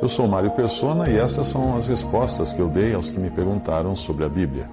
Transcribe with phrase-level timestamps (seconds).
[0.00, 3.30] Eu sou Mário Persona e essas são as respostas que eu dei aos que me
[3.30, 4.66] perguntaram sobre a Bíblia.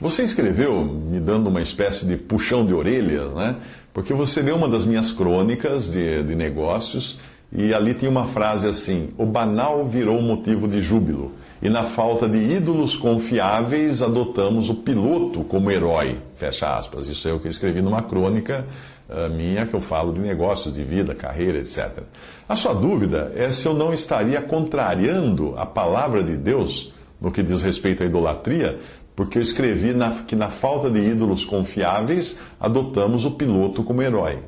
[0.00, 3.56] Você escreveu me dando uma espécie de puxão de orelhas, né?
[3.94, 7.18] Porque você leu uma das minhas crônicas de, de negócios
[7.52, 11.32] e ali tinha uma frase assim: o banal virou motivo de júbilo.
[11.62, 16.18] E na falta de ídolos confiáveis, adotamos o piloto como herói.
[16.34, 17.06] Fecha aspas.
[17.06, 18.66] Isso é o que eu escrevi numa crônica
[19.08, 22.02] uh, minha que eu falo de negócios, de vida, carreira, etc.
[22.48, 27.44] A sua dúvida é se eu não estaria contrariando a palavra de Deus no que
[27.44, 28.80] diz respeito à idolatria,
[29.14, 34.40] porque eu escrevi na, que na falta de ídolos confiáveis, adotamos o piloto como herói.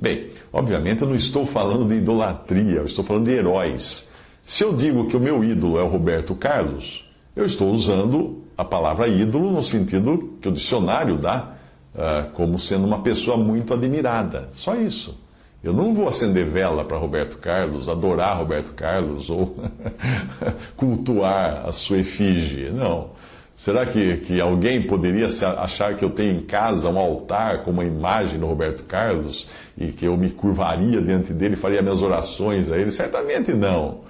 [0.00, 4.10] Bem, obviamente eu não estou falando de idolatria, eu estou falando de heróis.
[4.46, 8.64] Se eu digo que o meu ídolo é o Roberto Carlos, eu estou usando a
[8.64, 11.54] palavra ídolo no sentido que o dicionário dá,
[11.92, 14.48] uh, como sendo uma pessoa muito admirada.
[14.54, 15.18] Só isso.
[15.64, 19.56] Eu não vou acender vela para Roberto Carlos, adorar Roberto Carlos ou
[20.76, 22.70] cultuar a sua efígie.
[22.70, 23.10] Não.
[23.52, 25.26] Será que, que alguém poderia
[25.58, 29.88] achar que eu tenho em casa um altar com uma imagem do Roberto Carlos e
[29.88, 32.92] que eu me curvaria diante dele e faria minhas orações a ele?
[32.92, 34.06] Certamente não.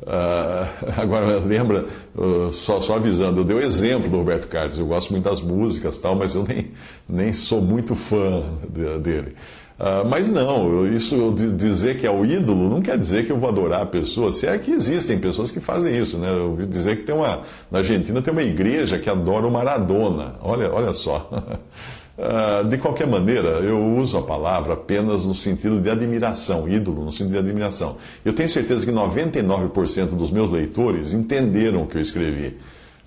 [0.00, 0.66] Uh,
[1.00, 5.10] agora, lembra, uh, só, só avisando, eu dei o exemplo do Roberto Carlos, eu gosto
[5.12, 6.72] muito das músicas tal, mas eu nem,
[7.08, 9.34] nem sou muito fã de, dele.
[9.78, 13.48] Uh, mas não, isso dizer que é o ídolo não quer dizer que eu vou
[13.48, 16.28] adorar a pessoa, se é que existem pessoas que fazem isso, né?
[16.28, 20.34] Eu ouvi dizer que tem uma, na Argentina tem uma igreja que adora o Maradona,
[20.40, 21.28] olha, olha só.
[22.16, 27.10] Uh, de qualquer maneira, eu uso a palavra apenas no sentido de admiração, ídolo, no
[27.10, 27.96] sentido de admiração.
[28.22, 32.58] Eu tenho certeza que 99% dos meus leitores entenderam o que eu escrevi.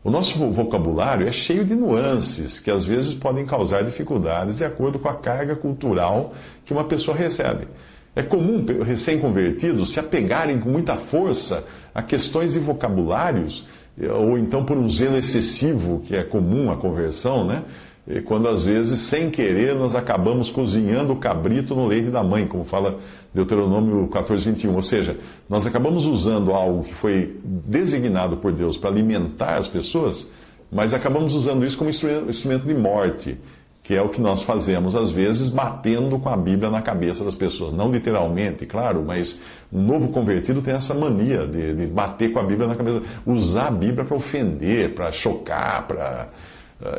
[0.04, 5.00] O nosso vocabulário é cheio de nuances que às vezes podem causar dificuldades de acordo
[5.00, 6.34] com a carga cultural
[6.64, 7.68] que uma pessoa recebe.
[8.16, 13.68] É comum recém-convertidos se apegarem com muita força a questões de vocabulários,
[14.16, 17.64] ou então por um zelo excessivo, que é comum a conversão, né?
[18.08, 22.46] E quando às vezes, sem querer, nós acabamos cozinhando o cabrito no leite da mãe,
[22.46, 23.00] como fala
[23.34, 24.76] Deuteronômio 14, 21.
[24.76, 25.18] Ou seja,
[25.50, 30.32] nós acabamos usando algo que foi designado por Deus para alimentar as pessoas,
[30.72, 33.38] mas acabamos usando isso como instrumento de morte,
[33.82, 37.34] que é o que nós fazemos às vezes, batendo com a Bíblia na cabeça das
[37.34, 37.74] pessoas.
[37.74, 39.42] Não literalmente, claro, mas
[39.74, 43.68] um novo convertido tem essa mania de, de bater com a Bíblia na cabeça, usar
[43.68, 46.30] a Bíblia para ofender, para chocar, para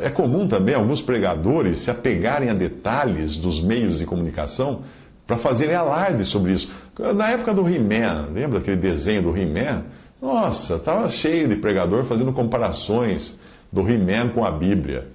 [0.01, 4.81] é comum também alguns pregadores se apegarem a detalhes dos meios de comunicação
[5.25, 6.69] para fazerem alarde sobre isso.
[7.15, 9.83] Na época do He-Man, lembra aquele desenho do He-Man?
[10.21, 13.37] Nossa, estava cheio de pregador fazendo comparações
[13.71, 15.09] do He-Man com a Bíblia.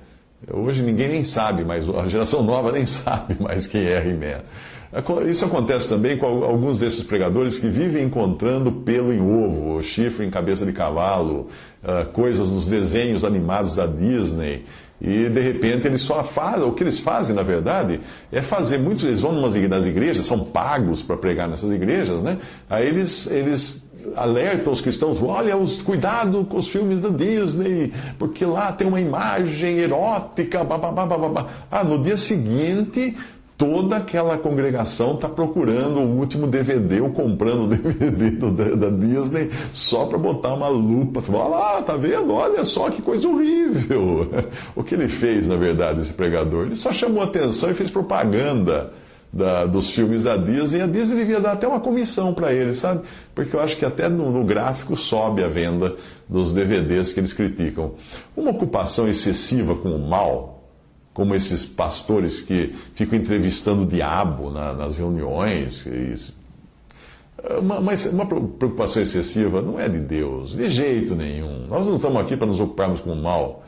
[0.50, 4.42] Hoje ninguém nem sabe, mas a geração nova nem sabe mais quem é He-Man.
[5.26, 10.30] Isso acontece também com alguns desses pregadores que vivem encontrando pelo em ovo, chifre em
[10.30, 11.48] cabeça de cavalo,
[11.82, 14.64] ah, coisas nos desenhos animados da Disney.
[15.04, 17.98] E de repente eles só fazem, o que eles fazem na verdade
[18.30, 22.38] é fazer, muitos eles vão nas igrejas, são pagos para pregar nessas igrejas, né?
[22.70, 28.44] Aí eles, eles alertam os cristãos, olha, os, cuidado com os filmes da Disney, porque
[28.44, 31.48] lá tem uma imagem erótica, babá, babá.
[31.68, 33.16] Ah, no dia seguinte
[33.62, 38.90] toda aquela congregação está procurando o último DVD ou comprando o DVD do, da, da,
[38.90, 41.22] Disney só para botar uma lupa.
[41.28, 42.34] Olha lá, tá vendo?
[42.34, 44.28] Olha só que coisa horrível.
[44.74, 46.66] O que ele fez, na verdade, esse pregador?
[46.66, 48.90] Ele só chamou atenção e fez propaganda.
[49.32, 52.74] Da, dos filmes da Disney, e a Disney devia dar até uma comissão para ele,
[52.74, 53.00] sabe?
[53.34, 55.94] Porque eu acho que até no, no, gráfico sobe a venda
[56.28, 57.94] dos DVDs que eles criticam.
[58.36, 60.61] Uma ocupação excessiva com o mal,
[61.12, 65.86] como esses pastores que ficam entrevistando o diabo na, nas reuniões.
[67.60, 71.66] Uma, mas uma preocupação excessiva não é de Deus, de jeito nenhum.
[71.68, 73.64] Nós não estamos aqui para nos ocuparmos com o mal.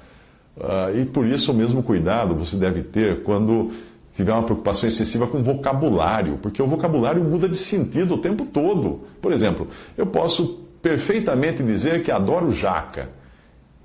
[0.56, 3.72] Uh, e por isso o mesmo cuidado você deve ter quando
[4.15, 9.00] tiver uma preocupação excessiva com vocabulário, porque o vocabulário muda de sentido o tempo todo.
[9.20, 9.67] Por exemplo,
[9.99, 13.08] eu posso perfeitamente dizer que adoro jaca.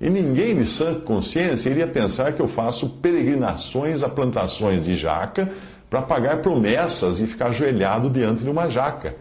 [0.00, 5.52] E ninguém de sã consciência iria pensar que eu faço peregrinações a plantações de jaca
[5.90, 9.16] para pagar promessas e ficar ajoelhado diante de uma jaca.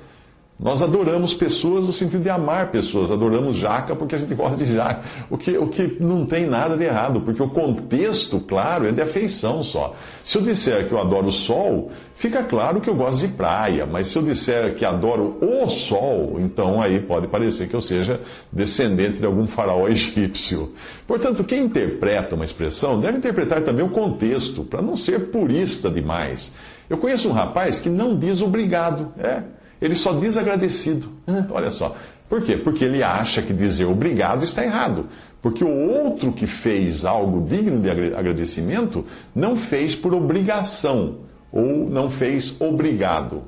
[0.60, 4.66] Nós adoramos pessoas no sentido de amar pessoas, adoramos jaca porque a gente gosta de
[4.74, 8.92] jaca, o que, o que não tem nada de errado, porque o contexto, claro, é
[8.92, 9.96] de afeição só.
[10.22, 13.86] Se eu disser que eu adoro o sol, fica claro que eu gosto de praia,
[13.86, 18.20] mas se eu disser que adoro o sol, então aí pode parecer que eu seja
[18.52, 20.74] descendente de algum faraó egípcio.
[21.08, 26.54] Portanto, quem interpreta uma expressão deve interpretar também o contexto, para não ser purista demais.
[26.90, 29.42] Eu conheço um rapaz que não diz obrigado, é.
[29.82, 31.10] Ele só diz agradecido.
[31.52, 31.96] Olha só.
[32.28, 32.58] Por quê?
[32.58, 35.08] Porque ele acha que dizer obrigado está errado.
[35.42, 41.20] Porque o outro que fez algo digno de agradecimento não fez por obrigação
[41.52, 43.44] ou não fez obrigado.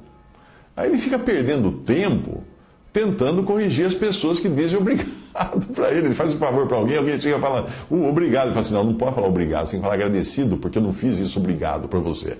[0.75, 2.43] Aí ele fica perdendo tempo
[2.93, 6.07] tentando corrigir as pessoas que dizem obrigado para ele.
[6.07, 8.45] Ele faz um favor para alguém, alguém chega e fala uh, obrigado.
[8.45, 10.81] Ele fala assim: não, não pode falar obrigado, você tem que falar agradecido, porque eu
[10.81, 12.37] não fiz isso obrigado para você.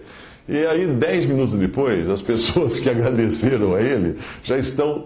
[0.51, 5.05] E aí, dez minutos depois, as pessoas que agradeceram a ele já estão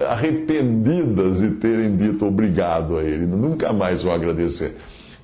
[0.00, 4.74] arrependidas de terem dito obrigado a ele, nunca mais vão agradecer.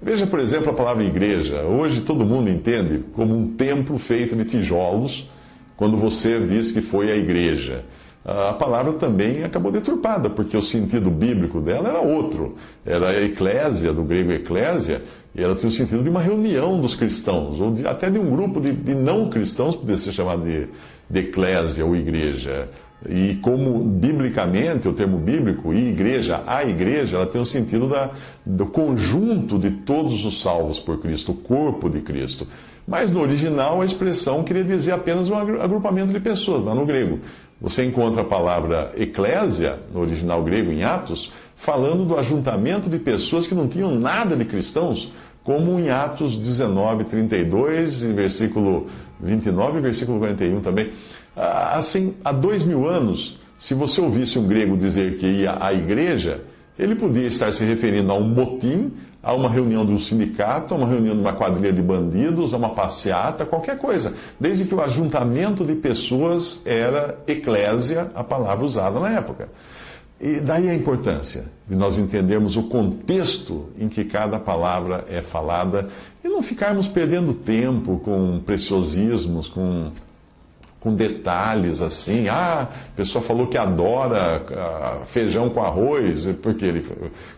[0.03, 1.63] Veja, por exemplo, a palavra igreja.
[1.63, 5.31] Hoje todo mundo entende como um templo feito de tijolos,
[5.75, 7.83] quando você diz que foi a igreja.
[8.25, 12.57] A palavra também acabou deturpada, porque o sentido bíblico dela era outro.
[12.85, 15.03] Era a eclésia, do grego eclésia,
[15.35, 18.31] e ela tinha o sentido de uma reunião dos cristãos, ou de, até de um
[18.31, 20.69] grupo de, de não cristãos, poderia ser chamado de,
[21.09, 22.69] de eclésia ou igreja.
[23.09, 28.11] E como biblicamente, o termo bíblico, e igreja, a igreja, ela tem o sentido da,
[28.45, 32.47] do conjunto de todos os salvos por Cristo, o corpo de Cristo.
[32.87, 37.21] Mas no original a expressão queria dizer apenas um agrupamento de pessoas, lá no grego.
[37.61, 41.33] Você encontra a palavra eclésia, no original grego, em Atos,
[41.63, 45.13] falando do ajuntamento de pessoas que não tinham nada de cristãos,
[45.45, 48.89] como em Atos 19, 32, versículo
[49.21, 50.91] 29 e versículo 41 também.
[51.37, 55.73] Ah, assim, há dois mil anos, se você ouvisse um grego dizer que ia à
[55.73, 56.41] igreja,
[56.77, 58.91] ele podia estar se referindo a um motim,
[59.23, 62.57] a uma reunião de um sindicato, a uma reunião de uma quadrilha de bandidos, a
[62.57, 68.99] uma passeata, qualquer coisa, desde que o ajuntamento de pessoas era eclésia, a palavra usada
[68.99, 69.49] na época.
[70.23, 75.89] E daí a importância de nós entendermos o contexto em que cada palavra é falada
[76.23, 79.91] e não ficarmos perdendo tempo com preciosismos, com
[80.83, 82.29] com detalhes assim.
[82.29, 86.85] Ah, a pessoa falou que adora ah, feijão com arroz, porque ele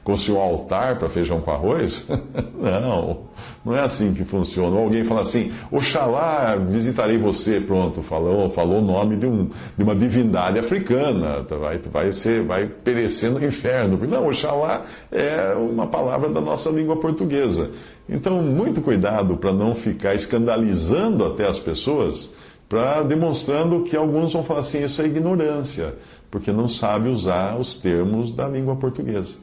[0.02, 2.08] construiu altar para feijão com arroz?
[2.58, 3.18] não,
[3.62, 4.74] não é assim que funciona.
[4.74, 9.84] Ou alguém fala assim, Oxalá visitarei você, pronto, falou, falou o nome de, um, de
[9.84, 13.98] uma divindade africana, vai, vai, ser, vai perecer no inferno.
[14.06, 17.70] Não, Oxalá é uma palavra da nossa língua portuguesa.
[18.08, 22.34] Então, muito cuidado para não ficar escandalizando até as pessoas
[22.68, 25.94] para demonstrando que alguns vão falar assim, isso é ignorância,
[26.30, 29.36] porque não sabe usar os termos da língua portuguesa.